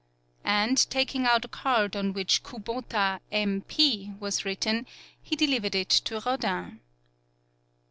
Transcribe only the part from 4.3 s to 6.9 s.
written, he deliv ered it to Rodin.